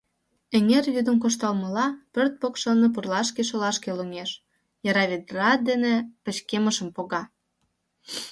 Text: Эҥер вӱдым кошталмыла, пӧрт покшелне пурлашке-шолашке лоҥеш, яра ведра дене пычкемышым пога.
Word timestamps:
Эҥер 0.57 0.85
вӱдым 0.95 1.17
кошталмыла, 1.23 1.87
пӧрт 2.13 2.33
покшелне 2.41 2.87
пурлашке-шолашке 2.93 3.91
лоҥеш, 3.97 4.31
яра 4.89 5.03
ведра 5.11 5.51
дене 5.69 5.93
пычкемышым 6.23 6.89
пога. 6.95 7.21